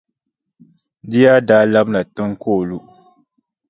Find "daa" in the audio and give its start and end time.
1.47-1.63